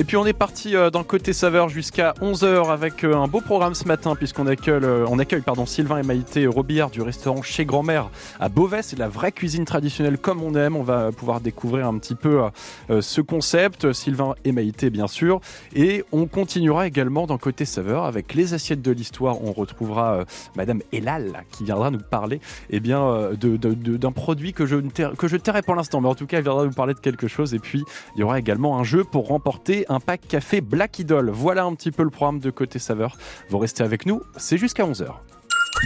[0.00, 3.42] Et puis on est parti euh, dans côté saveur jusqu'à 11h avec euh, un beau
[3.42, 7.42] programme ce matin puisqu'on accueille, euh, on accueille pardon, Sylvain et Maïté Robillard du restaurant
[7.42, 8.08] Chez Grand-Mère
[8.40, 8.80] à Beauvais.
[8.80, 10.74] C'est la vraie cuisine traditionnelle comme on aime.
[10.74, 12.40] On va pouvoir découvrir un petit peu
[12.88, 13.92] ce concept.
[13.92, 15.42] Sylvain et Maïté bien sûr.
[15.76, 19.44] Et on continuera également dans côté saveur avec les assiettes de l'histoire.
[19.44, 20.24] On retrouvera
[20.56, 22.40] Madame Elal qui viendra nous parler
[22.70, 23.56] eh bien, de-
[23.98, 26.00] d'un produit que je, ne taire- que je tairai pour l'instant.
[26.00, 27.52] Mais en tout cas, elle viendra nous parler de quelque chose.
[27.52, 27.84] Et puis,
[28.16, 31.30] il y aura également un jeu pour remporter un pack café Black Idol.
[31.30, 33.18] Voilà un petit peu le programme de Côté Saveur.
[33.50, 35.08] Vous restez avec nous, c'est jusqu'à 11h.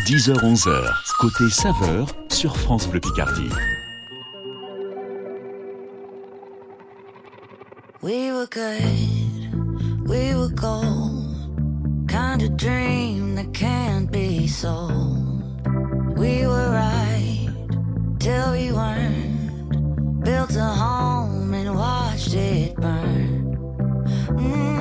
[0.07, 3.49] 10h-11h, côté saveur sur France Bleu Picardie.
[8.03, 11.23] We were good, we were gold.
[12.09, 15.45] Kind of dream that can't be sold.
[16.17, 17.49] We were right
[18.19, 20.23] till we weren't.
[20.23, 23.44] Built a home and watched it burn.
[24.27, 24.74] Mm,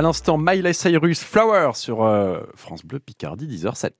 [0.00, 3.90] À l'instant, Miley Cyrus Flower sur euh, France Bleu Picardie 10h07.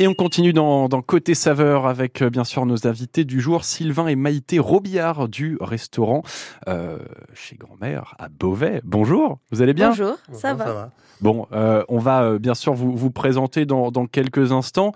[0.00, 3.64] Et on continue dans, dans Côté Saveur avec euh, bien sûr nos invités du jour,
[3.64, 6.24] Sylvain et Maïté Robillard du restaurant
[6.66, 6.98] euh,
[7.32, 8.80] chez Grand-Mère à Beauvais.
[8.82, 9.90] Bonjour, vous allez bien?
[9.90, 10.90] Bonjour, ça va.
[11.20, 14.90] Bon, euh, on va euh, bien sûr vous, vous présenter dans, dans quelques instants.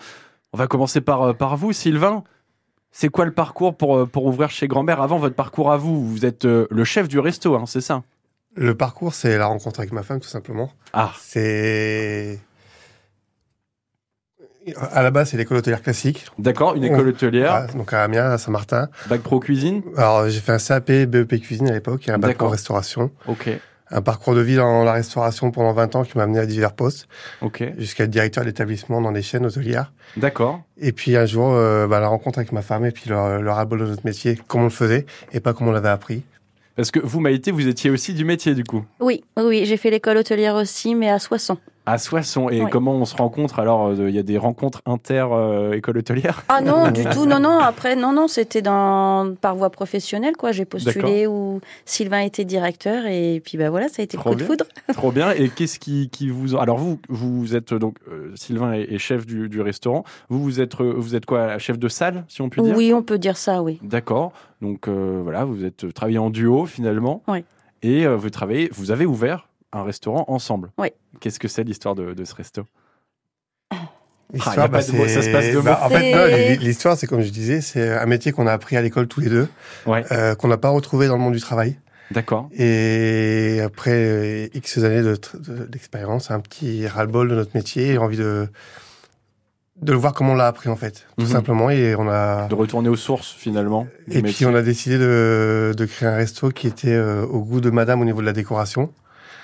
[0.52, 2.24] On va commencer par, par vous, Sylvain.
[2.92, 6.04] C'est quoi le parcours pour, euh, pour ouvrir chez Grand-Mère Avant votre parcours à vous,
[6.06, 8.02] vous êtes euh, le chef du resto, hein, c'est ça?
[8.56, 10.72] Le parcours, c'est la rencontre avec ma femme, tout simplement.
[10.92, 12.40] Ah, C'est.
[14.76, 16.26] À la base, c'est l'école hôtelière classique.
[16.38, 18.88] d'accord, une école hôtelière, Voilà, donc à Amiens, à Saint-Martin.
[19.08, 19.82] bac pro cuisine?
[19.96, 23.10] Alors, j'ai fait un CAP, BEP cuisine à l'époque, et un bac en restauration.
[23.26, 23.48] Ok.
[23.90, 26.72] Un parcours de vie dans la restauration pendant 20 ans qui m'a amené à divers
[26.72, 27.08] postes,
[27.42, 29.92] Ok, jusqu'à être directeur d'établissement dans des chaînes hôtelières.
[30.16, 30.60] d'accord.
[30.78, 33.50] Et puis un jour, euh, bah, la rencontre avec ma femme et puis le, le
[33.50, 36.22] ras-le-bol de notre métier, comment on le faisait et pas comment on l'avait appris.
[36.76, 39.76] Parce que vous, Maïté, vous étiez aussi du métier du coup Oui, oui, oui, j'ai
[39.76, 41.58] fait l'école hôtelière aussi, mais à Soissons.
[41.92, 42.48] À Soissons.
[42.48, 46.60] Et comment on se rencontre Alors, euh, il y a des rencontres inter-école hôtelière Ah
[46.60, 47.58] non, du tout, non, non.
[47.58, 50.52] Après, non, non, c'était dans par voie professionnelle, quoi.
[50.52, 54.30] J'ai postulé où Sylvain était directeur et puis bah voilà, ça a été le Trop
[54.30, 54.64] coup de foudre.
[54.92, 55.32] Trop bien.
[55.32, 56.56] Et qu'est-ce qui, qui vous.
[56.56, 57.96] Alors, vous, vous êtes donc.
[58.10, 60.04] euh, Sylvain est, chef du, du restaurant.
[60.28, 62.76] Vous, vous êtes, euh, vous êtes quoi Chef de salle, si on peut dire?
[62.76, 63.78] Oui, on peut dire ça, oui.
[63.82, 64.32] D'accord.
[64.62, 67.22] Donc, euh, voilà, vous êtes euh, travaillé en duo finalement.
[67.28, 67.44] Oui.
[67.82, 68.70] Et euh, vous travaillez.
[68.74, 70.70] Vous avez ouvert un restaurant ensemble.
[70.78, 70.88] Oui.
[71.20, 72.64] Qu'est-ce que c'est l'histoire de, de ce resto?
[74.32, 75.62] L'histoire, y a pas de mots, ça se passe de mots.
[75.62, 78.46] bah, en fait, C'est- non, l- l'histoire, c'est comme je disais, c'est un métier qu'on
[78.46, 79.48] a appris à l'école tous les deux,
[79.86, 80.04] Ouais.
[80.12, 81.78] euh, qu'on n'a pas retrouvé dans le monde du travail.
[82.12, 82.48] D'accord.
[82.56, 87.92] Et après euh, X années de tr- de- d'expérience, un petit ras-le-bol de notre métier
[87.92, 88.48] et envie de,
[89.82, 91.30] de le voir comment on l'a appris en fait, tout Mhm.
[91.32, 91.70] simplement.
[91.70, 93.86] Et on a, De retourner aux sources finalement.
[94.08, 94.46] et puis métier.
[94.46, 98.00] on a décidé de, de créer un resto qui était euh, au goût de madame
[98.00, 98.92] au niveau de la décoration.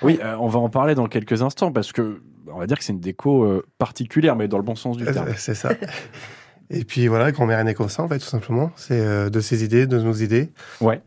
[0.01, 2.21] Oui, euh, on va en parler dans quelques instants parce que
[2.51, 5.05] on va dire que c'est une déco euh, particulière, mais dans le bon sens du
[5.05, 5.27] terme.
[5.27, 5.71] Euh, C'est ça.
[6.69, 8.71] et puis voilà, grand-mère comme ça en fait, tout simplement.
[8.75, 10.51] C'est euh, de ses idées, de nos idées.
[10.81, 11.01] Ouais.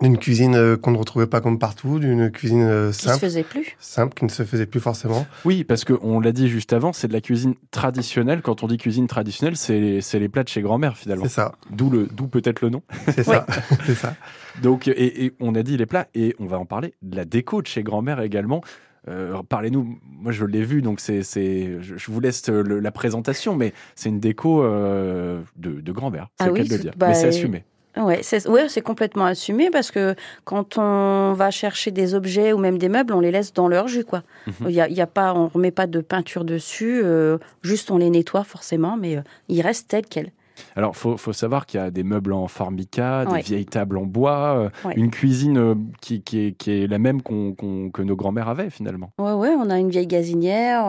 [0.00, 3.18] D'une cuisine euh, qu'on ne retrouvait pas comme partout, d'une cuisine euh, Qui se simple,
[3.20, 3.76] faisait plus.
[3.80, 5.26] simple, qui ne se faisait plus forcément.
[5.44, 8.40] Oui, parce qu'on l'a dit juste avant, c'est de la cuisine traditionnelle.
[8.42, 11.24] Quand on dit cuisine traditionnelle, c'est c'est les plats de chez grand-mère finalement.
[11.24, 12.82] C'est ça, D'où le d'où peut-être le nom.
[13.08, 13.44] c'est ça,
[13.86, 14.14] c'est ça.
[14.62, 17.24] Donc et, et on a dit les plats et on va en parler de la
[17.24, 18.60] déco de chez grand-mère également.
[19.08, 19.98] Euh, Parlez-nous.
[20.04, 21.78] Moi, je l'ai vu, donc c'est c'est.
[21.80, 26.28] Je, vous laisse le- la présentation, mais c'est une déco euh, de, de grand-mère.
[26.38, 26.92] C'est Ah le cas oui, de le dire.
[26.96, 27.64] bah, mais c'est assumé.
[27.96, 30.14] Ouais, c'est ouais, c'est complètement assumé parce que
[30.44, 33.88] quand on va chercher des objets ou même des meubles, on les laisse dans leur
[33.88, 34.22] jus, quoi.
[34.46, 34.52] Mhm.
[34.68, 37.98] Il y a, y a pas, on remet pas de peinture dessus, euh, juste on
[37.98, 40.30] les nettoie forcément, mais euh, ils restent tels quels.
[40.76, 43.40] Alors, faut, faut savoir qu'il y a des meubles en formica, des Ouais.
[43.42, 44.94] vieilles tables en bois, euh, Ouais.
[44.96, 48.48] une cuisine euh, qui, qui, est, qui est la même qu'on- qu'on- que nos grands-mères
[48.48, 49.10] avaient finalement.
[49.18, 50.84] Ouais, ouais, on a une vieille gazinière.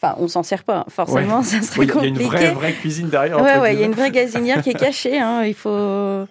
[0.00, 2.20] Enfin, on s'en sert pas, forcément, ça serait Oui, il y a compliqué.
[2.22, 3.40] une vraie, vraie cuisine derrière.
[3.42, 5.18] Ouais, ouais, il y a une vraie gazinière qui est cachée.
[5.18, 5.42] Hein.
[5.44, 6.26] Il faut euh,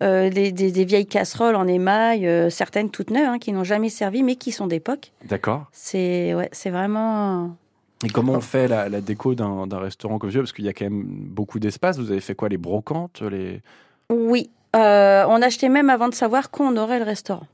[0.00, 3.90] des, des- des vieilles casseroles en émail, euh, certaines toutes neuves, hein, qui n'ont jamais
[3.90, 5.12] servi, mais qui sont d'époque.
[5.28, 5.66] D'accord.
[5.72, 7.54] C'est ouais, c'est vraiment.
[8.02, 10.72] Et comment on fait la, la déco d'un restaurant comme ça Parce qu'il y a
[10.72, 11.98] quand même beaucoup d'espace.
[11.98, 13.60] Vous avez fait quoi Les brocantes les...
[14.08, 17.46] Oui, euh, on achetait même avant de savoir quand on aurait le restaurant.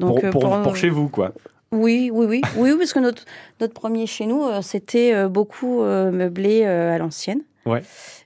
[0.00, 1.32] pour, pour, pour chez vous, quoi.
[1.72, 3.24] Oui, oui, oui, oui, oui, parce que notre
[3.60, 7.42] notre premier chez nous, euh, c'était euh, beaucoup euh, meublé à l'ancienne.
[7.66, 7.82] Ouais.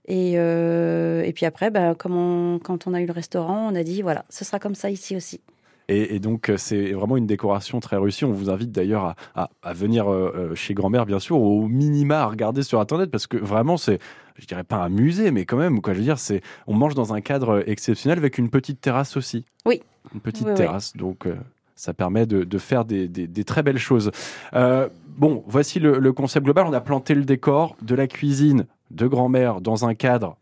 [0.06, 3.74] Et, euh, et puis après, bah, comme on- quand on a eu le restaurant, on
[3.74, 5.40] a dit voilà, ce sera comme ça ici aussi.
[5.88, 8.24] Et, et donc, c'est vraiment une décoration très réussie.
[8.24, 12.20] On vous invite d'ailleurs à, à- à venir euh, chez grand-mère, bien sûr, au minima
[12.22, 13.98] à regarder sur Internet, parce que vraiment, c'est,
[14.38, 15.92] je dirais pas un musée, mais quand même, quoi.
[15.92, 19.44] Je veux dire, c'est, on mange dans un cadre exceptionnel avec une petite terrasse aussi.
[19.66, 19.82] Oui.
[20.14, 20.56] Une petite Oui, oui.
[20.56, 20.96] terrasse.
[20.96, 21.34] Donc, euh,
[21.76, 24.10] ça permet de, de faire des, des- très belles choses.
[24.54, 26.66] Euh, bon, voici le, le concept global.
[26.68, 30.36] On a planté le décor de la cuisine de grand-mère dans un cadre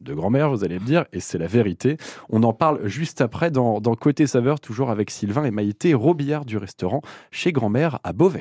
[0.00, 1.96] de grand-mère, vous allez me dire, et c'est la vérité.
[2.28, 6.44] On en parle juste après dans, dans Côté Saveur, toujours avec Sylvain et Maïté Robillard
[6.44, 7.00] du restaurant
[7.30, 8.40] chez grand-mère à Beauvais.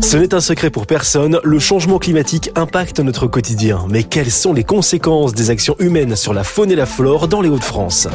[0.00, 3.86] Ce n'est un secret pour personne, le changement climatique impacte notre quotidien.
[3.90, 7.42] Mais quelles sont les conséquences des actions humaines sur la faune et la flore dans
[7.42, 8.08] les Hauts-de-France?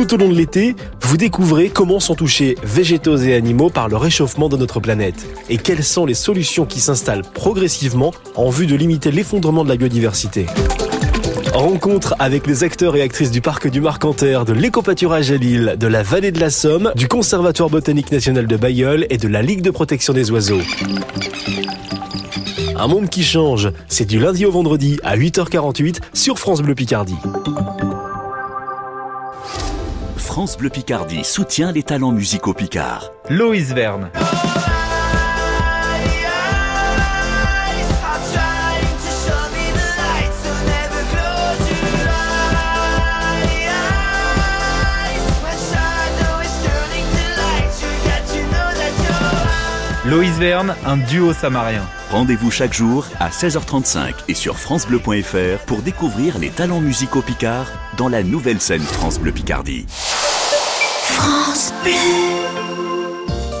[0.00, 3.98] Tout au long de l'été, vous découvrez comment sont touchés végétaux et animaux par le
[3.98, 8.74] réchauffement de notre planète et quelles sont les solutions qui s'installent progressivement en vue de
[8.74, 10.46] limiter l'effondrement de la biodiversité.
[11.52, 15.86] Rencontre avec les acteurs et actrices du parc du Marcanterre, de l'écopâturage à Lille, de
[15.86, 19.60] la vallée de la Somme, du Conservatoire botanique national de Bayeul et de la Ligue
[19.60, 20.62] de protection des oiseaux.
[22.74, 27.18] Un monde qui change, c'est du lundi au vendredi à 8h48 sur France Bleu Picardie.
[30.32, 33.10] France Bleu Picardie soutient les talents musicaux picards.
[33.30, 34.10] Loïs Verne.
[50.06, 51.82] Loïs Verne, un duo samarien.
[52.12, 58.08] Rendez-vous chaque jour à 16h35 et sur francebleu.fr pour découvrir les talents musicaux picards dans
[58.08, 59.86] la nouvelle scène France Bleu Picardie.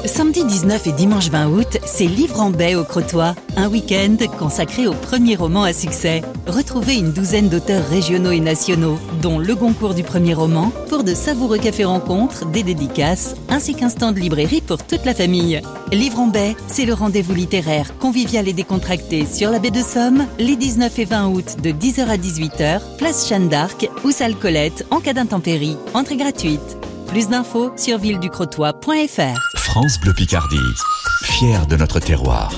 [0.06, 4.86] Samedi 19 et dimanche 20 août, c'est Livre en baie au Crotoy, un week-end consacré
[4.86, 6.22] au premier roman à succès.
[6.46, 11.14] Retrouvez une douzaine d'auteurs régionaux et nationaux, dont le concours du premier roman, pour de
[11.14, 15.60] savoureux cafés rencontres, des dédicaces, ainsi qu'un stand de librairie pour toute la famille.
[15.92, 20.26] Livre en baie, c'est le rendez-vous littéraire convivial et décontracté sur la baie de Somme,
[20.38, 24.86] les 19 et 20 août de 10h à 18h, place Jeanne d'Arc ou salle Colette
[24.90, 25.76] en cas d'intempérie.
[25.94, 26.79] Entrée gratuite.
[27.10, 29.56] Plus d'infos sur villeducrotoy.fr.
[29.56, 30.56] France Bleu Picardie,
[31.24, 32.52] fier de notre terroir.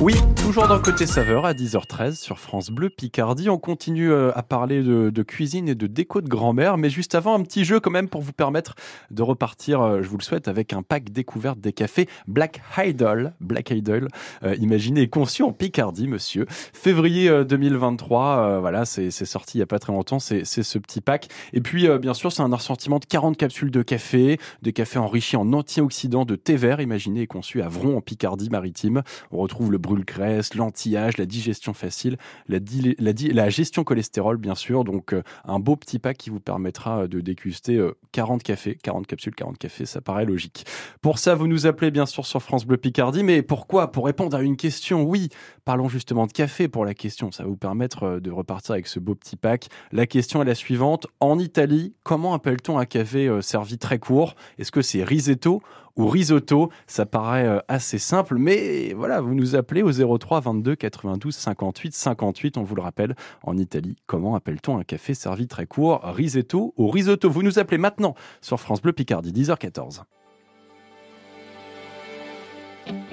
[0.00, 3.48] Oui, toujours dans Côté Saveur à 10h13 sur France Bleu Picardie.
[3.48, 7.34] On continue euh, à parler de, cuisine et de déco de grand-mère, mais juste avant,
[7.34, 8.74] un petit jeu quand même pour vous permettre
[9.12, 13.32] de repartir, euh, je vous le souhaite, avec un pack découverte des cafés Black Idol.
[13.40, 14.08] Black Idol,
[14.42, 16.46] euh, imaginé et conçu en Picardie, monsieur.
[16.48, 20.78] Février euh, 2023, euh, voilà, c'est sorti il y a pas très longtemps, c'est ce
[20.78, 21.28] petit pack.
[21.52, 25.36] Et puis, bien sûr, c'est un assortiment de 40 capsules de café, des cafés enrichis
[25.36, 29.02] en antioxydants de thé vert, imaginé et conçu à Vron en Picardie maritime.
[29.30, 32.16] On retrouve le brûle-graisse, l'anti-âge, la digestion facile,
[32.48, 34.84] la, gestion cholestérol, bien sûr.
[34.84, 38.78] Donc, euh, un beau petit pack qui vous permettra euh, de déguster euh, 40 cafés,
[38.82, 40.66] 40 capsules, 40 cafés, ça paraît logique.
[41.02, 43.22] Pour ça, vous nous appelez bien sûr sur France Bleu Picardie.
[43.22, 43.92] Mais pourquoi?
[43.92, 45.28] Pour répondre à une question, oui.
[45.64, 47.32] Parlons justement de café pour la question.
[47.32, 49.68] Ça va vous permettre euh, de repartir avec ce beau petit pack.
[49.92, 51.06] La question est la suivante.
[51.20, 54.34] En Italie, comment appelle-t-on un café euh, servi très court?
[54.58, 55.62] Est-ce que c'est risetto
[55.96, 60.74] ou risotto Ça paraît euh, assez simple, mais voilà, vous nous appelez au 03 22
[60.76, 62.58] 92 58 58.
[62.58, 66.88] On vous le rappelle, en Italie, comment appelle-t-on un café servi très court Risetto ou
[66.88, 67.30] risotto?
[67.30, 70.02] Vous nous appelez maintenant sur France Bleu Picardie, 10h14.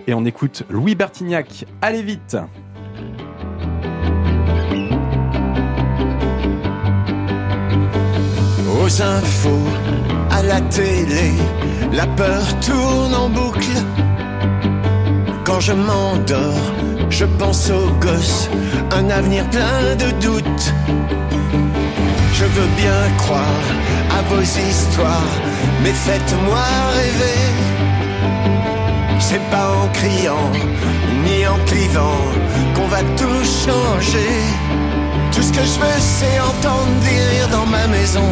[0.08, 1.66] Et on écoute Louis Bertignac.
[1.82, 2.38] Allez vite
[8.84, 9.68] Aux infos,
[10.32, 11.34] à la télé,
[11.94, 13.78] la peur tourne en boucle.
[15.44, 16.66] Quand je m'endors,
[17.10, 18.50] je pense aux gosses,
[18.92, 20.74] un avenir plein de doutes.
[22.34, 23.66] Je veux bien croire
[24.18, 25.36] à vos histoires,
[25.84, 26.66] mais faites-moi
[26.98, 27.42] rêver.
[29.20, 30.52] C'est pas en criant,
[31.24, 32.22] ni en clivant,
[32.74, 34.91] qu'on va tout changer.
[35.34, 38.30] Tout ce que je veux, c'est entendre des rires dans ma maison,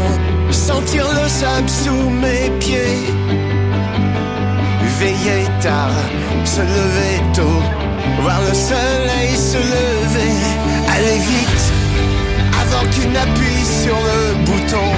[0.51, 3.00] sentir le sable sous mes pieds.
[5.00, 5.96] Veiller tard,
[6.44, 7.62] se lever tôt,
[8.22, 10.34] voir le soleil se lever.
[10.94, 11.65] Aller vite,
[12.62, 14.89] avant qu'il n'appuie sur le bouton,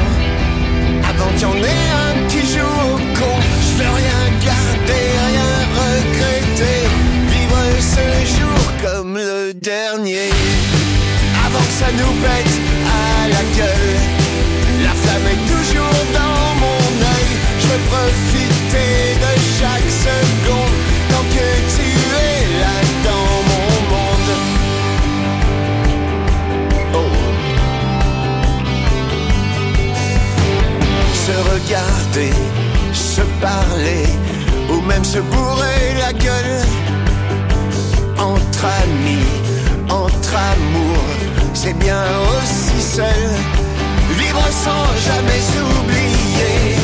[1.07, 3.35] avant qu'il y en ait un qui joue au con.
[3.67, 6.79] Je veux rien garder, rien regretter,
[7.29, 8.05] vivre ce
[8.35, 10.29] jour comme le dernier
[11.81, 12.55] ça nous pète
[13.01, 13.95] à la gueule.
[14.85, 16.83] La flamme est toujours dans mon
[17.13, 17.29] œil.
[17.61, 20.75] Je veux profiter de chaque seconde
[21.11, 21.87] tant que tu
[22.27, 24.31] es là dans mon monde.
[26.99, 27.13] Oh.
[31.25, 32.35] Se regarder,
[32.93, 34.05] se parler
[34.69, 36.61] ou même se bourrer la gueule
[38.19, 39.29] entre amis,
[39.89, 42.03] entre amour, c'est bien
[42.37, 43.29] aussi seul.
[44.17, 45.43] Vivre sans jamais
[45.79, 46.75] oublier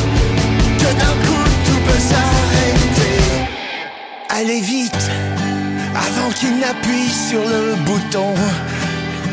[0.78, 3.20] que d'un coup tout peut s'arrêter.
[4.30, 5.10] Allez vite,
[5.94, 8.34] avant qu'il n'appuie sur le bouton.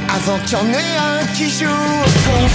[0.10, 2.48] Avant qu'il y en ait un qui joue au con,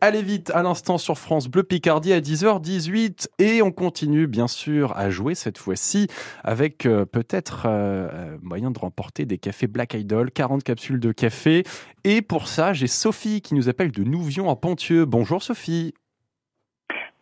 [0.00, 4.96] Allez vite à l'instant sur France Bleu Picardie à 10h18 et on continue bien sûr
[4.96, 6.06] à jouer cette fois-ci
[6.44, 11.10] avec euh, peut-être euh, euh, moyen de remporter des cafés Black Idol, 40 capsules de
[11.10, 11.64] café
[12.04, 15.04] et pour ça j'ai Sophie qui nous appelle de Nouvion en Pontieux.
[15.04, 15.94] Bonjour Sophie,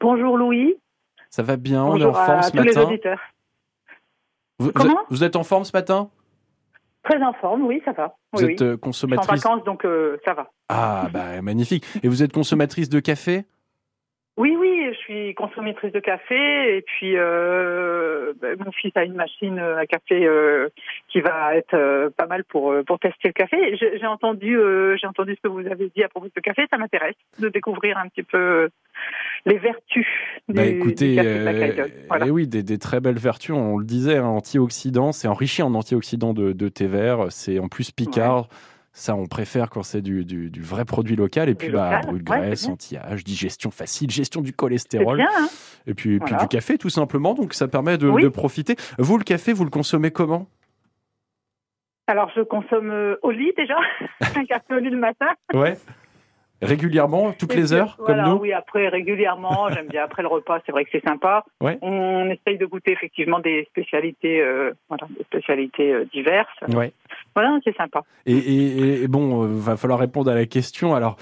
[0.01, 0.77] Bonjour Louis.
[1.31, 2.83] ça va bien, on est en forme à ce tous les matin.
[2.85, 3.21] auditeurs.
[4.59, 6.11] Vous, Comment êtes, vous êtes en forme ce matin?
[7.05, 8.17] Très en forme, oui, ça va.
[8.33, 8.67] Vous Oui, êtes oui.
[8.67, 10.51] Je suis en consommatrice vacances, donc euh, ça va.
[10.69, 11.85] Ah bah magnifique.
[12.03, 13.45] Et vous êtes consommatrice de café?
[14.37, 19.15] Oui, oui, je suis consommatrice de café et puis euh, ben, mon fils a une
[19.15, 20.69] machine à café euh,
[21.09, 23.77] qui va être euh, pas mal pour euh, pour tester le café.
[23.77, 26.79] J'ai entendu euh, j'ai entendu ce que vous avez dit à propos du café, ça
[26.79, 28.69] m'intéresse de découvrir un petit peu euh,
[29.45, 30.07] les vertus
[30.49, 31.91] du, Bah du écoutez, café euh, Idol.
[32.09, 32.27] Voilà.
[32.29, 33.57] eh oui, des, des très belles vertus.
[33.57, 37.27] On le disait, hein, antioxydants, c'est enrichi en antioxydants de, de thé vert.
[37.31, 38.49] C'est en plus picard.
[38.99, 41.49] Ça, on préfère quand c'est du, du- du vrai produit local.
[41.49, 42.73] Et puis, bah, local, brûle ouais, graisse, bien.
[42.73, 45.19] anti-âge, digestion facile, gestion du cholestérol.
[45.19, 45.47] bien, hein
[45.87, 47.35] Et puis, du café, tout simplement.
[47.35, 48.23] Donc, ça permet de, Oui.
[48.25, 48.75] de profiter.
[48.99, 50.49] Vous, le café, vous le consommez comment?
[52.09, 53.77] Alors je consomme euh, au lit déjà,
[54.35, 55.27] un café au lit le matin.
[55.53, 55.77] Ouais.
[56.61, 60.59] Régulièrement, toutes les heures, voilà, comme nous Oui, après, régulièrement, j'aime bien après le repas,
[60.67, 61.45] c'est vrai que c'est sympa.
[61.61, 61.79] Ouais.
[61.83, 66.49] On essaye de goûter effectivement des spécialités, euh, voilà, des spécialités euh, diverses.
[66.75, 66.93] Ouais.
[67.35, 68.03] Voilà, c'est sympa.
[68.27, 70.95] Et, et- et bon, euh, va falloir répondre à la question.
[70.95, 71.17] Alors,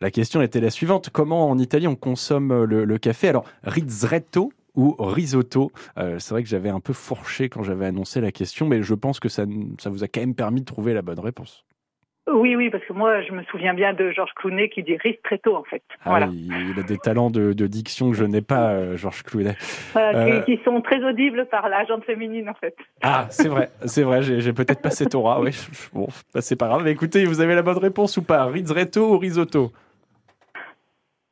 [0.00, 3.28] la question était la suivante comment en Italie on consomme euh, le, le café?
[3.28, 5.72] Alors, rizretto ou risotto?
[5.98, 8.94] Euh, C'est vrai que j'avais un peu fourché quand j'avais annoncé la question, mais je
[8.94, 9.44] pense que ça,
[9.78, 11.64] ça vous a quand même permis de trouver la bonne réponse.
[12.28, 15.56] Oui, oui, parce que moi, je me souviens bien de Georges Clooney qui dit ristretto,
[15.56, 15.82] en fait.
[16.04, 16.28] Ah, voilà.
[16.32, 19.56] il, a des talents de, de diction que je n'ai pas, euh, Georges Clooney.
[19.92, 22.76] Voilà, Euh, qui, qui sont très audibles par la jante féminine, en fait.
[23.02, 25.40] Ah, c'est vrai, c'est vrai, j'ai peut-être pas cette aura.
[25.40, 25.50] Oui,
[25.92, 26.82] bon, bah, c'est pas grave.
[26.84, 29.72] Mais écoutez, vous avez la bonne réponse ou pas Rizretto ou risotto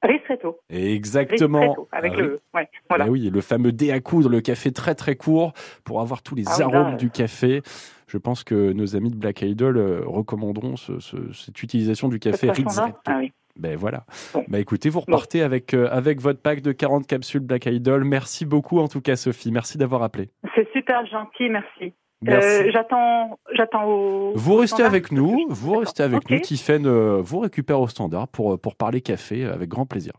[0.08, 0.58] Ristretto.
[0.70, 1.60] Exactement.
[1.60, 2.40] Ristretto, avec Ri- le.
[2.54, 3.06] Ouais, voilà.
[3.06, 5.52] Eh oui, le fameux dé à coudre, le café très très court
[5.84, 7.62] pour avoir tous les Ah arômes là, du café.
[8.06, 12.18] Je pense que nos amis de Black Idol euh, recommanderont ce- ce- cette utilisation du
[12.18, 12.96] café Rizzetto.
[13.06, 13.32] Ah oui.
[13.56, 14.04] Ben voilà.
[14.32, 14.44] Bon.
[14.48, 18.04] Bah écoutez, vous repartez avec, euh, avec votre pack de 40 capsules Black Idol.
[18.04, 20.30] Merci beaucoup en tout cas Sophie, merci d'avoir appelé.
[20.54, 21.92] C'est super gentil, merci.
[22.26, 24.32] Euh, j'attends, j'attends au.
[24.34, 24.90] Vous au restez standard.
[24.90, 25.80] avec nous, vous D'accord.
[25.82, 26.40] restez avec nous.
[26.40, 30.12] Tiffaine euh, vous récupère au standard pour, pour parler café euh, avec grand plaisir.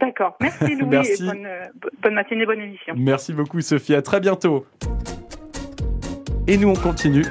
[0.00, 0.36] D'accord.
[0.40, 0.88] Merci Louis.
[0.88, 1.24] Merci.
[1.24, 1.64] Et bonne, euh,
[2.02, 2.94] bonne matinée, bonne émission.
[2.96, 4.64] Merci beaucoup Sophie, à très bientôt.
[6.46, 7.24] Et nous on continue.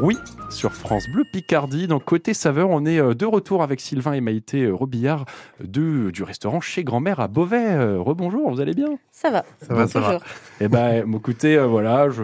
[0.00, 0.16] Oui,
[0.50, 4.20] sur France Bleu Picardie, dans Côté Saveur, on est euh, de retour avec Sylvain et
[4.20, 5.24] Maïté euh, Robillard
[5.62, 7.72] de, du restaurant Chez Grand-Mère à Beauvais.
[7.74, 8.98] Euh, Rebonjour, vous allez bien?
[9.10, 9.44] Ça va.
[9.60, 10.06] Ça va, ça va.
[10.06, 10.22] Toujours.
[10.60, 12.22] Eh ben, écoutez, euh, voilà, je-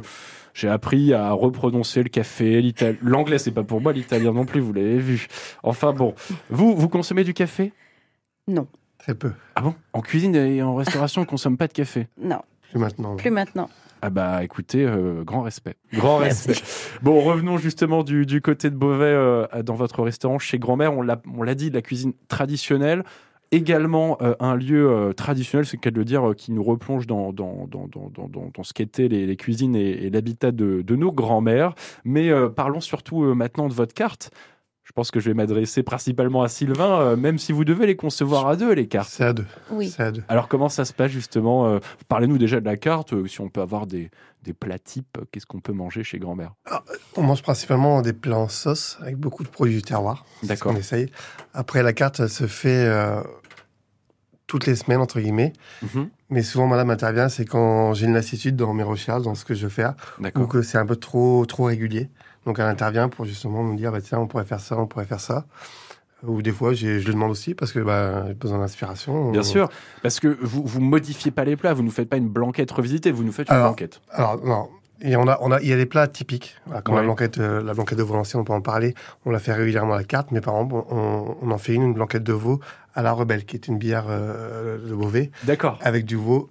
[0.56, 4.72] j'ai appris à reprononcer le café, l'anglais c'est pas pour moi, l'italien non plus, vous
[4.72, 5.26] l'avez vu.
[5.62, 6.14] Enfin bon,
[6.48, 7.72] vous, vous consommez du café?
[8.48, 8.66] Non,
[8.98, 9.32] Très peu.
[9.54, 9.74] Ah bon?
[9.92, 12.08] En cuisine et en restauration, on consomme pas de café?
[12.20, 12.40] Non,
[12.70, 13.16] Plus maintenant.
[13.16, 13.68] plus maintenant.
[14.02, 15.74] Ah bah écoutez, euh, grand respect.
[15.92, 16.54] Grand respect.
[17.02, 20.92] Bon, revenons justement du, du côté de Beauvais euh, dans votre restaurant chez Grand-Mère.
[20.96, 23.04] On l'a, on l'a dit, de la cuisine traditionnelle.
[23.52, 27.06] Également euh, un lieu euh, traditionnel, c'est le de le dire, euh, qui nous replonge
[27.06, 27.32] dans,
[28.62, 31.74] ce qu'étaient les, cuisines et, l'habitat de, de nos grands-mères.
[32.04, 34.30] Mais parlons surtout maintenant de votre carte.
[34.86, 37.96] Je pense que je vais m'adresser principalement à Sylvain, euh, même si vous devez les
[37.96, 39.10] concevoir à deux, les cartes.
[39.10, 39.44] C'est à deux.
[39.72, 39.90] Oui.
[39.90, 40.22] C'est à deux.
[40.28, 43.48] Alors comment ça se passe justement euh, Parlez-nous déjà de la carte, euh, si on
[43.48, 44.10] peut avoir des,
[44.44, 46.54] des plats types, euh, qu'est-ce qu'on peut manger chez grand-mère
[47.16, 50.24] On mange principalement des plats en sauce avec beaucoup de produits du terroir.
[50.36, 50.72] C'est ce D'accord.
[50.72, 51.10] qu'on essaye.
[51.52, 53.20] Après, la carte elle se fait euh,
[54.46, 55.52] toutes les semaines, entre guillemets.
[55.82, 56.08] Mhm.
[56.30, 59.54] Mais souvent, madame intervient, c'est quand j'ai une lassitude dans mes recherches, dans ce que
[59.54, 60.48] je veux faire, ou D'accord.
[60.48, 62.08] que c'est un peu trop, trop régulier.
[62.46, 65.04] Donc, elle intervient pour justement nous dire, bah, tiens, on pourrait faire ça, on pourrait
[65.04, 65.44] faire ça.
[66.22, 69.32] Ou des fois, je le demande aussi parce que bah, j'ai besoin d'inspiration.
[69.32, 69.68] Bien sûr,
[70.02, 73.12] parce que vous vous modifiez pas les plats, vous nous faites pas une blanquette revisitée,
[73.12, 74.00] vous nous faites une Alors, blanquette.
[74.10, 74.68] Alors, non.
[75.02, 76.56] Et on a, on a, il y a des plats typiques.
[76.84, 77.00] Comme Ouais.
[77.02, 78.94] la blanquette, euh, la blanquette de veau lancée, on peut en parler.
[79.26, 81.82] On la fait régulièrement à la carte, mais par exemple, on, on en fait une,
[81.82, 82.60] une blanquette de veau
[82.94, 85.78] à la rebelle, qui est une bière euh, de Beauvais, D'accord.
[85.82, 86.48] avec du veau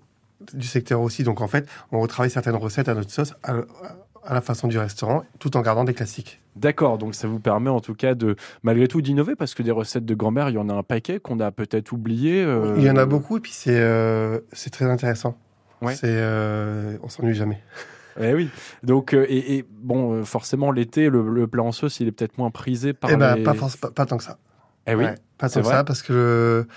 [0.54, 1.24] du secteur aussi.
[1.24, 3.54] Donc en fait, on retravaille certaines recettes à notre sauce, à,
[4.26, 6.42] à la façon du restaurant, tout en gardant des classiques.
[6.56, 9.72] D'accord, donc ça vous permet en tout cas de, malgré tout, d'innover, parce que des
[9.72, 12.44] recettes de grand-mère, il y en a un paquet qu'on a peut-être oublié.
[12.44, 14.40] euh, Il y en a beaucoup, et puis c'est euh,
[14.72, 15.38] très intéressant.
[15.82, 15.94] Ouais.
[15.96, 17.62] C'est, euh, on s'ennuie jamais.
[18.18, 18.50] Eh oui.
[18.82, 22.14] Donc, euh, et, et bon, euh, forcément, l'été, le, le plat en sauce, il est
[22.14, 23.44] peut-être moins prisé par Eh ben, les...
[23.44, 24.38] pas, forc- pas, pas tant que ça.
[24.88, 25.04] Eh oui.
[25.04, 26.68] Ouais, pas tant que ça, parce que, le-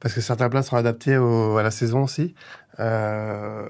[0.00, 2.34] parce que certains plats sont adaptés au- à la saison aussi.
[2.80, 3.68] Euh,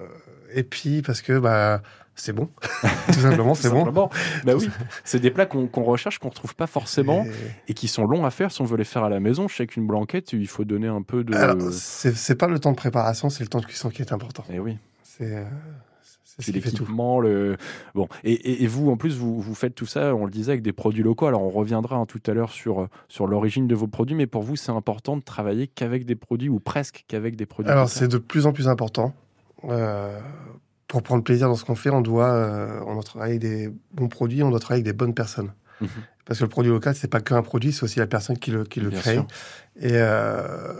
[0.54, 1.82] et puis, parce que bah,
[2.16, 2.48] c'est bon.
[3.06, 3.84] Tout simplement, c'est bon.
[3.84, 4.10] Simplement.
[4.44, 4.68] Bah oui,
[5.04, 8.30] c'est des plats qu'on recherche, qu'on retrouve pas forcément Et- et qui sont longs à
[8.30, 9.46] faire si on veut les faire à la maison.
[9.48, 11.34] Je sais qu'une blanquette, il faut donner un peu de.
[11.34, 14.44] Alors, c'est pas le temps de préparation, c'est le temps de cuisson qui est important.
[14.50, 14.78] Eh oui.
[15.02, 15.44] C'est euh,
[16.38, 17.56] c'est l'équipement, le
[17.94, 20.52] bon et, et- et vous en plus vous, vous faites tout ça, on le disait
[20.52, 21.26] avec des produits locaux.
[21.26, 24.42] Alors on reviendra hein, tout à l'heure sur sur l'origine de vos produits, mais pour
[24.42, 27.72] vous c'est important de travailler qu'avec des produits ou presque qu'avec des produits.
[27.72, 29.14] Alors, c'est de plus en plus important.
[29.64, 30.20] Euh,
[30.88, 33.72] pour prendre plaisir dans ce qu'on fait, on doit, euh, on doit travailler avec des
[33.92, 35.52] bons produits, on doit travailler avec des bonnes personnes.
[35.80, 35.88] Mhm.
[36.24, 38.64] Parce que le produit local, c'est pas qu'un produit, c'est aussi la personne qui le,
[38.64, 39.14] qui le Bien crée.
[39.14, 39.26] sûr.
[39.80, 40.74] Et euh,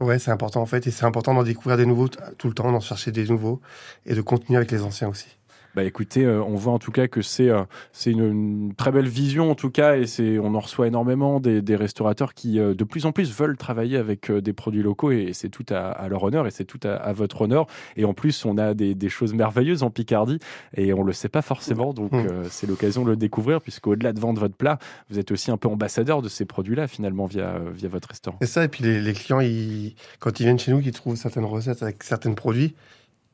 [0.00, 0.86] ouais, c'est important en fait.
[0.86, 3.60] Et c'est important d'en découvrir des nouveaux tout le temps, d'en chercher des nouveaux
[4.06, 5.28] et de continuer avec les anciens aussi.
[5.74, 8.92] Bah écoutez, euh, on voit en tout cas que c'est euh, c'est une, une très
[8.92, 12.58] belle vision en tout cas et c'est on en reçoit énormément des, des restaurateurs qui
[12.58, 15.90] euh, de plus en plus veulent travailler avec des produits locaux et, c'est tout à,
[15.90, 18.74] à leur honneur et c'est tout à, à votre honneur et en plus on a
[18.74, 20.38] des, des choses merveilleuses en Picardie
[20.76, 22.26] et on le sait pas forcément donc Mm.
[22.30, 25.56] euh, c'est l'occasion de le découvrir puisqu'au-delà de vendre votre plat, vous êtes aussi un
[25.56, 28.36] peu ambassadeur de ces produits-là finalement via via votre restaurant.
[28.42, 28.64] C'est ça.
[28.64, 31.82] Et puis les, les clients, ils, quand ils viennent chez nous, qu'ils trouvent certaines recettes
[31.82, 32.74] avec certains produits,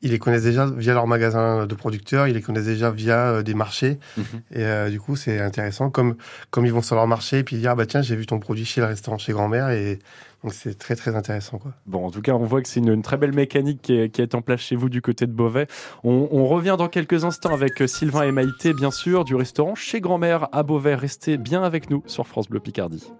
[0.01, 3.43] ils les connaissent déjà via leur magasin de producteurs, ils les connaissent déjà via euh,
[3.43, 3.99] des marchés.
[4.17, 4.23] Mhm.
[4.51, 5.89] Et euh, du coup, c'est intéressant.
[5.89, 6.15] Comme,
[6.51, 8.39] comme ils vont sur leur marché et puis dire, ah bah tiens, j'ai vu ton
[8.39, 9.69] produit chez le restaurant chez grand-mère.
[9.69, 9.99] Et
[10.43, 11.57] donc, c'est très, très intéressant.
[11.57, 11.73] Quoi.
[11.85, 14.09] Bon, en tout cas, on voit que c'est une, une très belle mécanique qui est,
[14.09, 15.67] qui est en place chez vous du côté de Beauvais.
[16.03, 19.75] On, on revient dans quelques instants avec euh, Sylvain et Maïté, bien sûr, du restaurant
[19.75, 20.95] chez Grand-mère à Beauvais.
[20.95, 23.11] Restez bien avec nous sur France Bleu Picardie.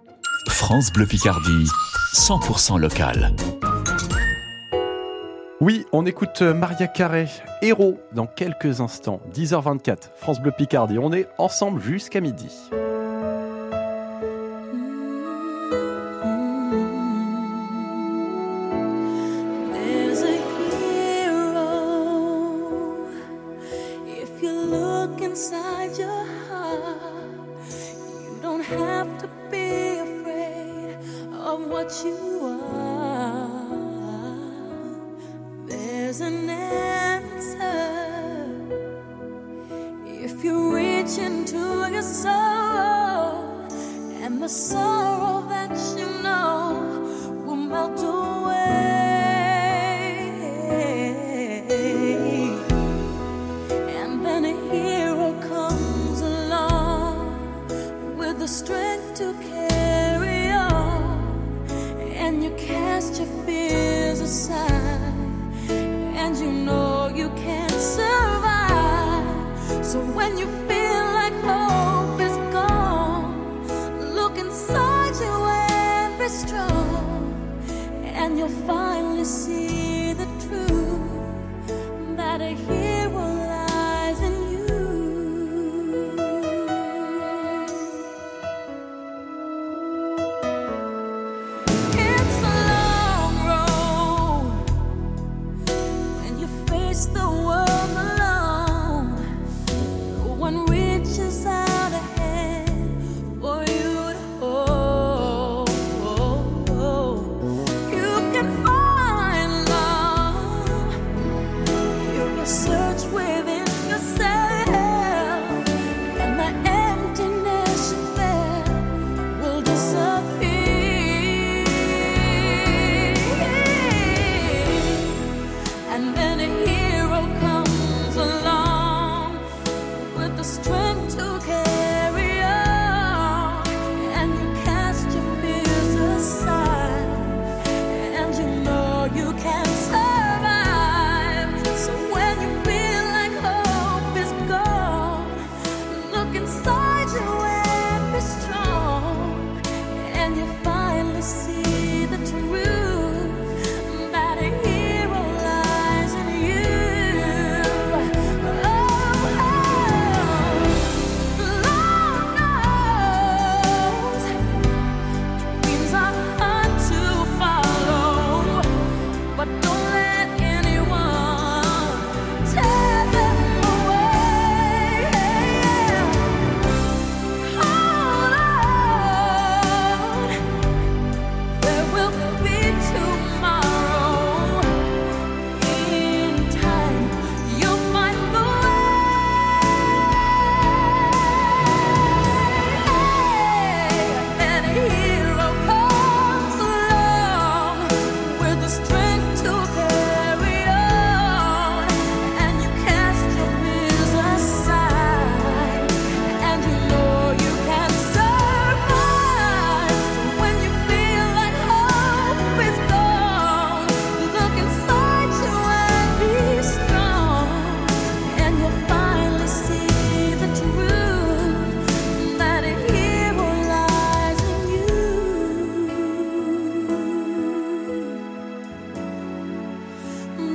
[0.48, 1.66] France Bleu Picardie,
[2.14, 3.34] 100% local.
[5.60, 7.26] Oui, on écoute euh, Maria Carré,
[7.60, 10.98] héros, dans quelques instants, 10h24, France Bleu Picardie.
[10.98, 12.48] On est ensemble jusqu'à midi.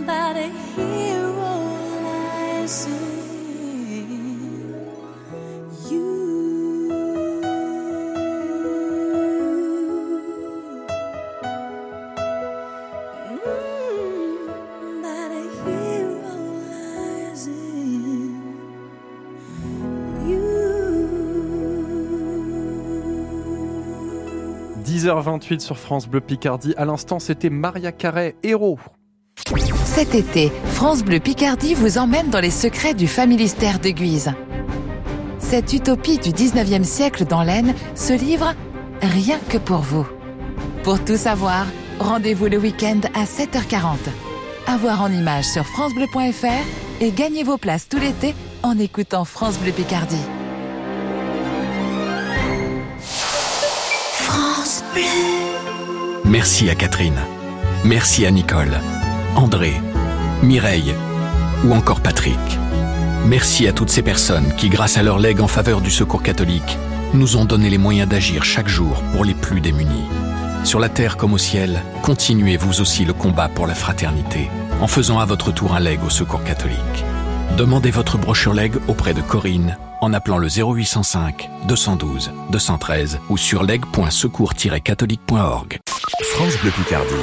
[0.06, 1.16] Not a hero.
[25.06, 26.74] 10h28 sur France Bleu Picardie.
[26.78, 28.80] À l'instant, c'était Maria Carré, héros.
[29.96, 34.34] Cet été, France Bleu Picardie vous emmène dans les secrets du familistère de Guise.
[35.40, 38.54] Cette utopie du 19e siècle dans l'Aisne se livre
[39.02, 40.06] rien que pour vous.
[40.84, 41.66] Pour tout savoir,
[41.98, 43.96] rendez-vous le week-end à 7h40.
[44.68, 49.58] À voir en images sur francebleu.fr et gagnez vos places tout l'été en écoutant France
[49.60, 50.26] Bleu Picardie.
[54.12, 55.04] France Bleu.
[56.26, 57.22] Merci à Catherine.
[57.86, 58.78] Merci à Nicole,
[59.36, 59.74] André,
[60.44, 60.96] Mireille
[61.66, 62.40] ou encore Patrick.
[63.26, 66.78] Merci à toutes ces personnes qui, grâce à leur legs en faveur du secours catholique,
[67.14, 70.06] nous ont donné les moyens d'agir chaque jour pour les plus démunis.
[70.64, 74.50] Sur la terre comme au ciel, continuez vous aussi le combat pour la fraternité
[74.82, 77.06] en faisant à votre tour un leg au secours catholique.
[77.58, 83.64] Demandez votre brochure leg auprès de Corinne en appelant le 0805 212 213 ou sur
[83.64, 85.80] leg.secours-catholique.org.
[86.22, 87.14] France Bleu Picardie,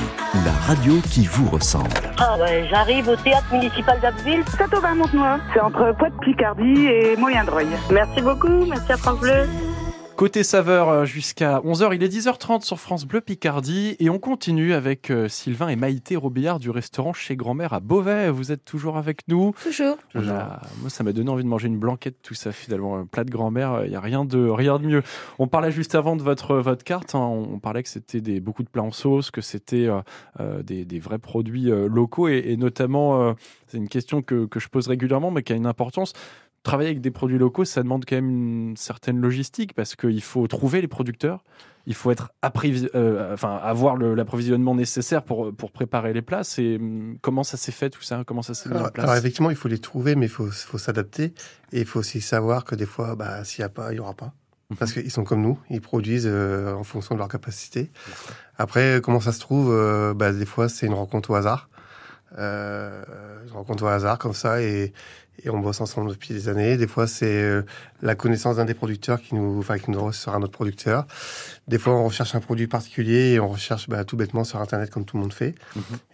[0.44, 1.88] la radio qui vous ressemble.
[2.18, 4.44] Ah ouais, j'arrive au théâtre municipal d'Abbeville.
[4.58, 5.38] Châteauvin-Montenoy.
[5.54, 7.68] C'est entre Pointe-Picardie et Moyen-Dreuil.
[7.92, 9.46] Merci beaucoup, merci à France Bleu.
[10.16, 14.72] Côté saveur euh, jusqu'à 11h, il est 10h30 sur France Bleu Picardie et on continue
[14.72, 18.30] avec euh, Sylvain et Maïté Robillard du restaurant chez Grand-Mère à Beauvais.
[18.30, 19.52] Vous êtes toujours avec nous?
[20.12, 20.34] Toujours.
[20.36, 23.24] A- moi, ça m'a donné envie de manger une blanquette, tout ça finalement, un plat
[23.24, 23.80] de grand-mère.
[23.84, 25.02] Il n'y a rien de, rien de mieux.
[25.40, 27.16] On parlait juste avant de votre, votre carte.
[27.16, 30.02] hein, on, parlait que c'était des, beaucoup de plats en sauce, que c'était euh,
[30.38, 33.32] euh, des, des vrais produits euh, locaux et, et notamment, euh,
[33.66, 36.12] c'est une question que, que je pose régulièrement, mais qui a une importance.
[36.62, 40.46] Travailler avec des produits locaux, ça demande quand même une certaine logistique parce qu'il faut
[40.46, 41.42] trouver les producteurs.
[41.86, 42.30] Il faut être
[42.94, 46.42] euh, enfin, avoir l'approvisionnement nécessaire pour, pour préparer les plats.
[46.58, 48.22] Hum, comment ça s'est fait tout ça?
[48.24, 49.04] Comment ça s'est mis en Alors, place?
[49.04, 51.34] alors, effectivement, il faut les trouver, mais il faut, faut s'adapter.
[51.72, 54.00] Et il faut aussi savoir que des fois, bah, s'il n'y a pas, il n'y
[54.00, 54.32] aura pas.
[54.78, 57.90] Parce qu'ils sont comme nous, ils produisent euh, en fonction de leur capacité.
[58.56, 61.68] Après, comment ça se trouve euh, bah, Des fois, c'est une rencontre au hasard.
[62.38, 63.02] Euh,
[63.46, 64.92] une rencontre au hasard comme ça, et,
[65.44, 66.76] et on bosse ensemble depuis des années.
[66.76, 67.62] Des fois, c'est euh,
[68.00, 71.06] la connaissance d'un des producteurs qui nous, enfin, qui nous un autre producteur.
[71.68, 74.90] Des fois, on recherche un produit particulier et on recherche bah, tout bêtement sur Internet
[74.90, 75.54] comme tout le monde fait.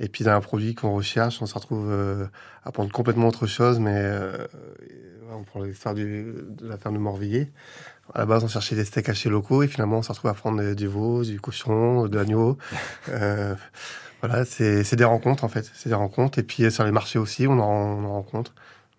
[0.00, 2.26] Et puis, dans un produit qu'on recherche, on se retrouve euh,
[2.64, 4.46] à prendre complètement autre chose, mais euh,
[5.32, 7.50] on prend l'histoire de la ferme de Morvilliers.
[8.14, 10.34] À la base, on cherchait des steaks hachés locaux et finalement, on se retrouve à
[10.34, 12.56] prendre du veau, du cochon, de l'agneau.
[13.10, 13.54] Euh,
[14.20, 15.70] voilà, c'est des rencontres en fait.
[15.74, 16.38] C'est des rencontres.
[16.38, 18.52] Et puis sur les marchés aussi, on en, on en rencontre.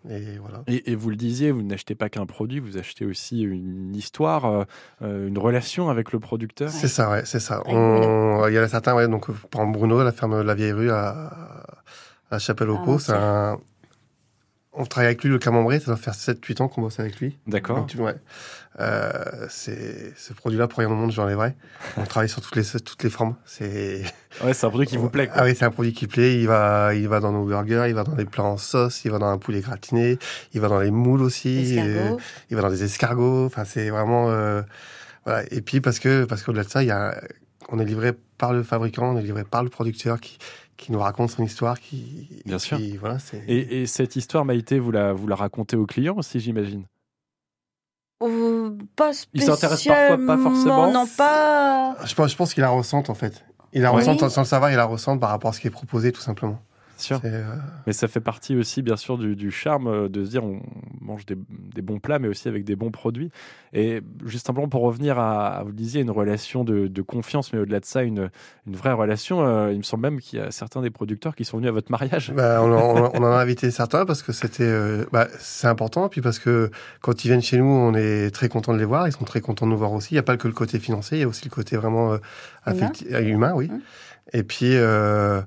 [0.10, 0.64] Et voilà.
[0.68, 4.46] Et, et vous le disiez, vous n'achetez pas qu'un produit, vous achetez aussi une histoire,
[4.46, 4.64] euh,
[5.02, 6.70] euh, une relation avec le producteur.
[6.70, 7.62] C'est ça, ouais, c'est ça.
[7.66, 10.56] On- Il y en a certains, ouais, donc par exemple Bruno, la ferme de la
[10.56, 11.66] Vieille Rue à,
[12.32, 13.60] à chapelle aux Ah, un...
[14.72, 17.38] On travaille avec lui le camembert, ça doit faire 7-8 ans qu'on bosse avec lui.
[17.48, 17.78] D'accord.
[17.80, 18.16] Donc, tu- ouais.
[18.80, 21.56] Euh, c'est ce produit-là, pour rien au monde, je l'enlèverais.
[21.98, 23.36] On travaille sur toutes les, toutes les formes.
[23.46, 24.04] C'est
[24.44, 25.28] Ouais, c'est un produit qui vous plaît.
[25.28, 25.38] quoi.
[25.40, 26.40] Ah oui, c'est un produit qui plaît.
[26.40, 29.12] Il va, il va dans nos burgers, il va dans les plats en sauce, il
[29.12, 30.18] va dans un poulet gratiné,
[30.54, 32.16] il va dans les moules aussi, Escargots.
[32.16, 32.18] euh,
[32.50, 33.46] il va dans des escargots.
[33.48, 34.62] Enfin, c'est vraiment euh,
[35.26, 35.44] voilà.
[35.52, 37.20] Et puis parce que parce qu'au-delà de ça, il y a,
[37.70, 40.38] on est livré par le fabricant, on est livré par le producteur qui
[40.78, 42.80] qui nous raconte son histoire, qui Bien sûr.
[43.02, 43.18] voilà,
[43.50, 46.86] Et, et cette histoire, Maïté, vous la, vous la racontez aux clients aussi, j'imagine?
[48.96, 50.92] Pas Ils s'intéressent parfois pas spécialement, forcément.
[50.92, 51.96] Non, pas.
[52.06, 53.46] Je pense, je pense qu'il la ressente en fait.
[53.74, 53.98] Il la Ouais.
[54.00, 56.12] ressent sans, sans le savoir, il la ressent par rapport à ce qui est proposé
[56.12, 56.60] tout simplement.
[57.00, 57.22] Sûr.
[57.24, 57.44] Euh,
[57.88, 60.62] Mais ça fait partie aussi, bien sûr, du, du charme euh, de se dire on
[61.02, 63.32] mange des, des bons plats, mais aussi avec des bons produits.
[63.74, 67.54] Et juste simplement pour revenir à, à, vous le disiez, une relation de, de confiance,
[67.54, 68.30] mais au-delà de ça, une,
[68.68, 69.46] une vraie relation.
[69.46, 71.72] euh, il me semble même qu'il y a certains des producteurs qui sont venus à
[71.74, 72.34] votre mariage.
[72.36, 76.10] Bah, on, en- on en a invité certains parce que c'était, euh, bah, c'est important.
[76.10, 76.70] Puis parce que
[77.02, 79.08] quand ils viennent chez nous, on est très content de les voir.
[79.08, 80.10] Ils sont très contents de nous voir aussi.
[80.12, 82.18] Il n'y a pas que le côté financier, il y a aussi le côté vraiment
[82.66, 83.70] affecti- humain, oui.
[84.34, 85.42] Et puis, euh,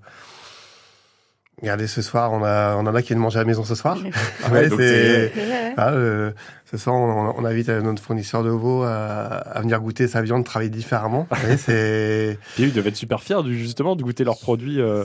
[1.62, 3.74] regardez, ce soir, on a, on en a qui viennent manger à la maison ce
[3.74, 3.96] soir.
[4.52, 5.32] Ouais, donc c'est-
[5.76, 6.32] Ah, euh,
[6.70, 10.44] ce soir, on, on invite notre fournisseur de veau à, à venir goûter sa viande,
[10.44, 11.26] travailler différemment.
[11.30, 14.80] Vous voyez, c'est Puis ils devaient être super fiers, du- justement, de goûter leurs produits.
[14.80, 15.04] euh,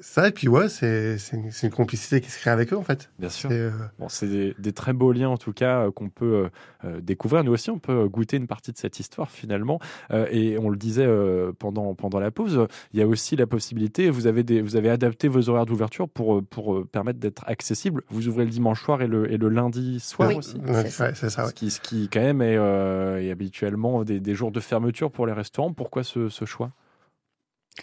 [0.00, 3.10] ça, et puis ouais, c'est une, complicité qui se crée avec eux, en fait.
[3.18, 3.50] Bien sûr.
[3.50, 6.48] C'est, euh, Bon, c'est des, des très beaux liens en tout cas euh, qu'on peut
[6.84, 7.44] euh, découvrir.
[7.44, 9.78] Nous aussi, on peut goûter une partie de cette histoire finalement.
[10.10, 13.46] Euh, et on le disait euh, pendant, pendant la pause, il y a aussi la
[13.46, 18.02] possibilité, vous avez, des, vous avez adapté vos horaires d'ouverture pour, pour permettre d'être accessible.
[18.10, 20.56] Vous ouvrez le dimanche soir et le, et le lundi soir Oui, aussi.
[20.58, 21.48] ouais, c'est ça, ouais.
[21.48, 25.10] Ce, qui, ce qui quand même est, euh, est habituellement des, des jours de fermeture
[25.10, 25.72] pour les restaurants.
[25.72, 26.72] Pourquoi ce, ce choix?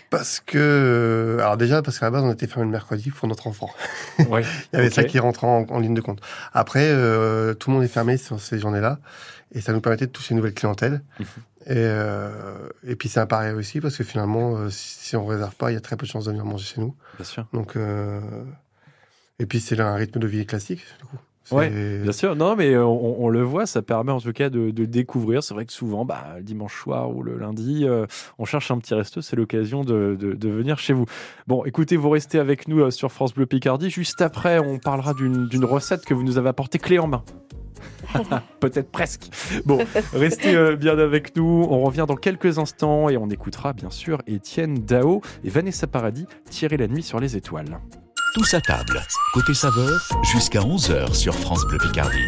[0.10, 3.28] Parce que, euh, alors déjà, parce qu'à la base, on était fermé le mercredi pour
[3.28, 3.70] notre enfant.
[4.30, 6.22] Ouais, Il y avait ça qui rentrait en, en ligne de compte.
[6.54, 9.00] Après, euh, tout le monde est fermé sur ces journées-là,
[9.54, 11.02] et ça nous permettait de toucher une nouvelle clientèle.
[11.20, 11.26] Mhm.
[11.70, 15.54] Et, euh, et puis c'est un pari aussi, parce que finalement, euh, si, on réserve
[15.56, 16.96] pas, il y a très peu de chances de venir manger chez nous.
[17.18, 17.46] Bien sûr.
[17.52, 18.22] Donc, euh,
[19.40, 21.18] et puis c'est un rythme de vie classique, du coup.
[21.52, 22.36] Ouais, bien sûr.
[22.36, 25.44] Non, mais euh, on, on le voit, ça permet en tout cas de, découvrir.
[25.44, 28.06] C'est vrai que souvent, bah, le dimanche soir ou le lundi, euh,
[28.38, 31.06] on cherche un petit resto, c'est l'occasion de, venir chez vous.
[31.48, 33.90] Bon, écoutez, vous restez avec nous euh, sur France Bleu Picardie.
[33.90, 37.24] Juste après, on parlera d'une recette que vous nous avez apportée clé en main.
[38.60, 39.30] Peut-être presque.
[39.66, 39.80] Bon,
[40.14, 41.68] restez bien avec nous.
[41.70, 46.26] On revient dans quelques instants et on écoutera bien sûr Étienne Dao et Vanessa Paradis
[46.50, 47.80] tirer la nuit sur les étoiles.
[48.38, 49.02] Tous à table.
[49.34, 52.20] Côté saveur, jusqu'à 11h sur France Bleu Picardie.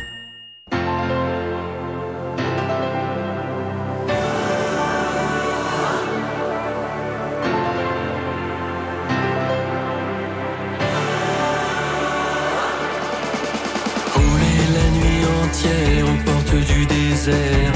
[14.15, 17.73] Rouler la nuit entière aux portes du désert,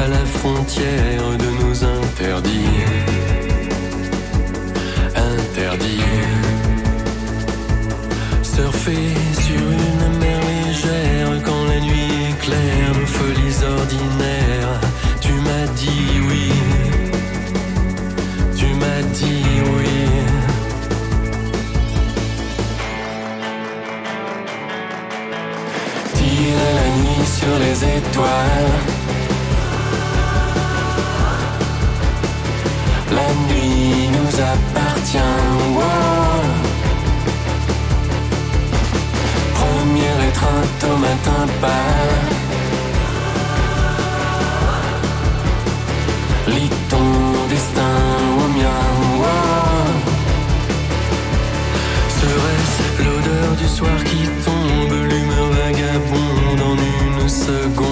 [0.00, 1.45] à la frontière de
[33.10, 35.18] La nuit nous appartient.
[35.76, 36.42] wow.
[39.54, 42.26] Première étreinte au matin pâle.
[46.48, 47.08] Lis ton
[47.50, 47.96] destin
[48.38, 48.82] au mien.
[49.20, 49.92] wow.
[52.20, 57.85] Serait-ce l'odeur du soir qui tombe, l'humeur vagabonde en une seconde?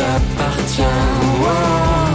[0.00, 0.82] Appartient.
[1.42, 2.12] wow.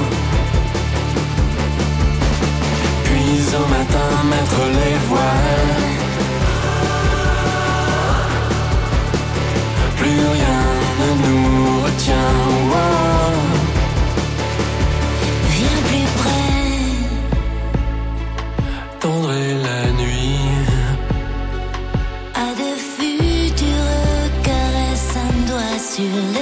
[3.04, 5.86] Puis au matin mettre les voiles.
[9.98, 10.60] Plus rien
[11.00, 12.36] ne nous retient.
[12.72, 13.36] wow.
[15.56, 16.52] Viens plus près,
[19.00, 20.40] Tendrer la nuit.
[22.36, 26.37] à de futures caresses, un doigt sur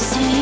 [0.00, 0.40] misused.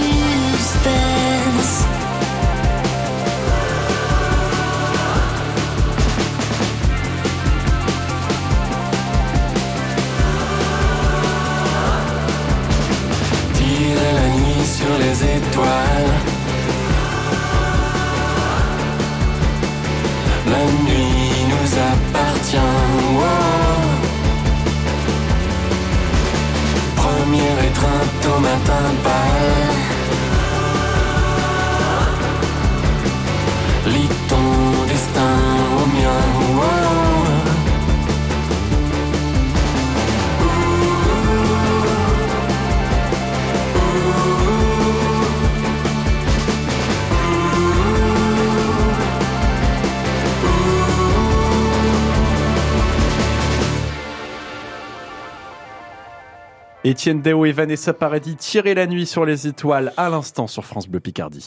[56.89, 60.89] Étienne Dao et Vanessa Paradis tirer la nuit sur les étoiles à l'instant sur France
[60.89, 61.47] Bleu Picardie.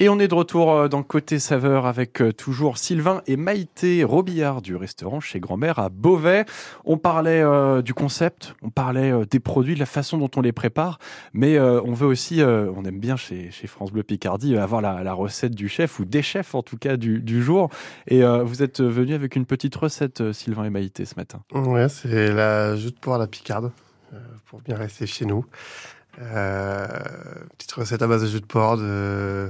[0.00, 4.04] Et on est de retour euh, dans Côté Saveur avec euh, toujours Sylvain et Maïté
[4.04, 6.44] Robillard du restaurant chez Grand-Mère à Beauvais.
[6.84, 10.52] On parlait euh, du concept, on parlait des produits, de la façon dont on les
[10.52, 11.00] prépare,
[11.32, 15.68] mais on veut aussi, on aime bien chez, France Bleu Picardie, avoir la, recette du
[15.68, 17.68] chef ou des chefs en tout cas du, jour.
[18.06, 21.42] Et vous êtes venu avec une petite recette, Sylvain et Maïté, ce matin.
[21.52, 23.72] Ouais, c'est la jus de poire à la picarde,
[24.46, 25.44] pour bien rester chez nous.
[26.20, 26.86] Euh,
[27.56, 29.48] petite recette à base de jus de porc, de,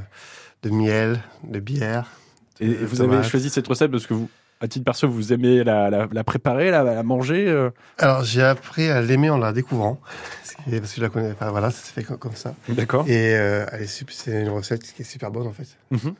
[0.62, 2.10] de miel, de bière.
[2.60, 4.28] Et, de et vous avez choisi cette recette parce que vous,
[4.60, 8.42] à titre perso, vous aimez la, la, la préparer, la, la manger euh Alors j'ai
[8.42, 10.00] appris à l'aimer en la découvrant,
[10.70, 11.50] parce que je la connais pas.
[11.50, 12.54] Voilà, ça s'est fait comme, ça.
[12.68, 13.04] D'accord.
[13.08, 15.68] Et euh, c'est une recette qui est super bonne en fait.
[15.90, 16.14] Mhm.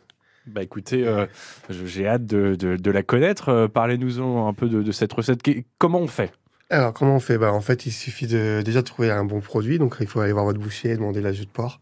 [0.47, 1.27] Bah écoutez, euh,
[1.69, 3.51] j'ai hâte de, de- de la connaître.
[3.51, 5.41] Euh, Parlez-nous un peu de, de cette recette.
[5.77, 6.33] Comment on fait?
[6.71, 7.39] Alors comment on fait?
[7.39, 9.79] Bah, En fait, il suffit de déjà de trouver un bon produit.
[9.79, 11.81] Donc il faut aller voir votre boucher et demander la jus de porc.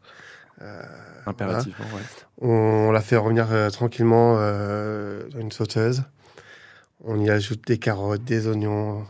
[0.62, 0.82] Euh,
[1.26, 2.06] Impérativement, voilà.
[2.40, 6.04] On la fait revenir euh, tranquillement euh, dans une sauteuse.
[7.04, 9.04] On y ajoute des carottes, des oignons,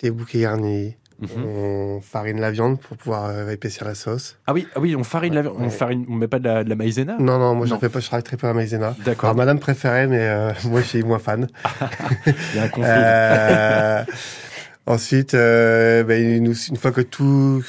[0.00, 0.96] des bouquets garnis.
[1.18, 1.28] Mhm.
[1.46, 4.36] On farine la viande pour pouvoir épaissir la sauce.
[4.46, 5.70] Ah oui, ah oui, on farine la on Ouais.
[5.70, 7.16] farine, on met pas de la, de la maïzena?
[7.18, 7.76] Non, non, moi je Non.
[7.76, 8.94] ne fais pas, je travaille très peu à la maïzena.
[9.02, 9.34] D'accord.
[9.34, 11.48] Madame préférait, mais moi je suis moins fan.
[12.26, 14.06] Il y a un conflit.
[14.86, 17.62] Ensuite, euh, ben, une, une fois que tout,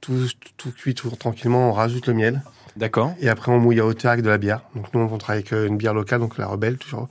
[0.00, 2.42] tout, tout cuit tout tranquillement, on rajoute le miel.
[2.76, 3.14] D'accord.
[3.20, 4.62] Et après, on mouille à hauteur avec de la bière.
[4.74, 7.08] Donc nous, on travaille avec euh, une bière locale, donc la Rebelle toujours.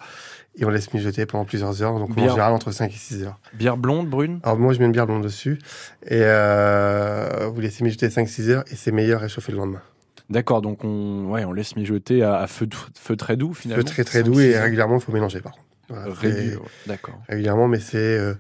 [0.57, 1.97] Et on laisse mijoter pendant plusieurs heures.
[1.97, 3.39] Donc Bière- en général, entre 5 et 6 heures.
[3.53, 4.39] Bière blonde, brune?
[4.43, 5.57] Alors moi, je mets une bière blonde dessus.
[6.05, 9.82] Et euh, vous laissez mijoter 5-6 heures et c'est meilleur réchauffer le lendemain.
[10.30, 12.68] D'accord, donc on, ouais, on laisse mijoter à, à feu,
[12.99, 13.82] feu très doux finalement.
[13.82, 15.66] Feu très très doux et régulièrement, il faut mélanger par contre.
[15.89, 16.57] Voilà, ouais,
[16.88, 17.22] D'accord.
[17.28, 18.34] régulièrement, mais c'est euh,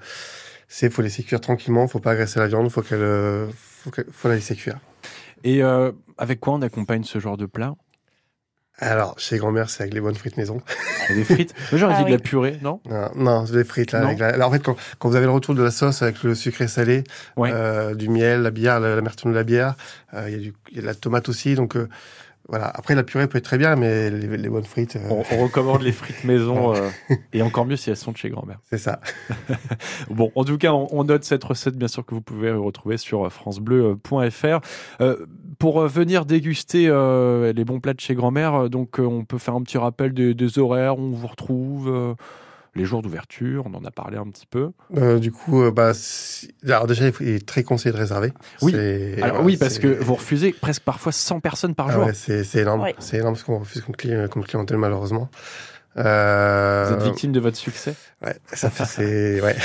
[0.75, 3.47] c'est faut laisser cuire tranquillement, faut pas agresser la viande, faut qu'elle euh,
[4.11, 4.79] faut, la laisser cuire.
[5.43, 7.75] Et euh, avec quoi on accompagne ce genre de plat?
[8.79, 10.61] Alors chez grand-mère, c'est avec les bonnes frites maison.
[11.09, 11.53] Des frites?
[11.71, 12.79] Moi, J'aurais Ah dit de la purée, non?
[12.89, 13.99] Non, non, c'est des frites là.
[13.99, 14.07] Non.
[14.07, 16.23] avec la- alors, en fait, quand, quand vous avez le retour de la sauce avec
[16.23, 17.03] le sucré salé,
[17.37, 17.51] Ouais.
[17.53, 19.75] euh, du miel, la bière, la- l'amertume de la bière,
[20.15, 21.87] euh, il y, a y de la tomate aussi, donc euh,
[22.49, 22.67] voilà.
[22.67, 25.43] Après, la purée peut être très bien, mais les, les bonnes frites, euh, on, on
[25.43, 26.89] recommande les frites maison, euh,
[27.31, 28.59] et encore mieux si elles sont de chez grand-mère.
[28.69, 28.99] c'est ça.
[30.09, 32.97] Bon, en tout cas, on, on note cette recette, bien sûr, que vous pouvez retrouver
[32.97, 34.59] sur euh, francebleu.fr.
[35.01, 35.25] Euh,
[35.59, 39.77] pour venir déguster les bons plats de chez grand-mère, donc on peut faire un petit
[39.77, 42.15] rappel des, des horaires, on vous retrouve,
[42.75, 44.71] les jours d'ouverture, on en a parlé un petit peu.
[44.97, 48.33] Euh, du coup, euh, bah, si- alors déjà, il est très conseillé de réserver.
[48.61, 48.73] Oui.
[49.17, 52.05] Alors voilà, oui, parce que vous refusez presque parfois 100 personnes par Ah jour.
[52.07, 52.81] ouais, c'est énorme.
[52.81, 52.95] Ouais.
[52.99, 55.29] C'est énorme ce qu'on refuse comme, cli- comme clientèle, malheureusement.
[55.97, 57.93] Euh, Vous êtes victime de votre succès
[58.25, 59.55] Ouais, ça fait c'est ouais.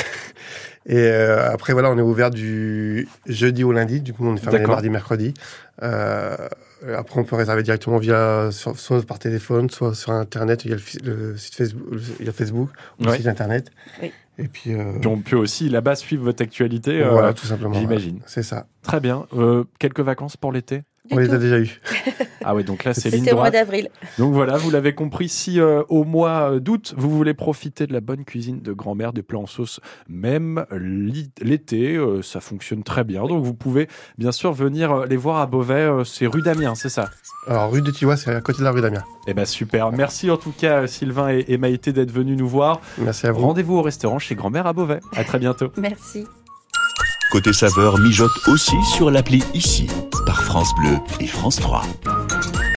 [0.84, 4.00] Et euh, après voilà, on est ouvert du jeudi au lundi.
[4.02, 5.32] Du coup, on est fermé les mardis, mercredi.
[5.82, 6.36] Euh,
[6.96, 10.64] après, on peut réserver directement via soit par téléphone, soit sur internet.
[10.64, 12.70] Il y a le, site Facebook, le- il y a Facebook,
[13.00, 13.16] le Ouais.
[13.16, 13.70] site internet.
[14.02, 14.12] Oui.
[14.40, 17.02] Et puis, euh, Puis on peut aussi là-bas suivre votre actualité.
[17.02, 17.74] euh, voilà, tout simplement.
[17.74, 18.16] J'imagine.
[18.16, 18.22] ouais.
[18.26, 18.66] C'est ça.
[18.82, 19.26] Très bien.
[19.34, 20.82] Euh, quelques vacances pour l'été?
[21.10, 21.80] On les a déjà eu.
[22.44, 23.90] Ah oui, donc là c'est ligne C'était au mois d'avril.
[24.16, 27.92] Donc voilà, vous l'avez compris, si euh, au mois euh, d'août, vous voulez profiter de
[27.92, 33.04] la bonne cuisine de grand-mère, des plats en sauce, même l'été, euh, ça fonctionne très
[33.04, 33.26] bien.
[33.26, 36.88] Donc vous pouvez bien sûr venir les voir à Beauvais, euh, c'est rue d'Amiens, c'est
[36.88, 37.10] ça?
[37.46, 39.04] Alors, rue de Tiwa, c'est à côté de la rue d'Amiens.
[39.26, 42.80] Eh ben super, merci en tout cas Sylvain et, et Maïté d'être venus nous voir.
[42.96, 43.40] Merci à vous.
[43.40, 45.00] Rendez-vous au restaurant chez grand-mère à Beauvais.
[45.14, 45.70] À très bientôt.
[45.76, 46.24] Merci.
[47.30, 49.86] Côté saveur mijote aussi sur l'appli ici
[50.48, 51.82] France Bleu et France 3.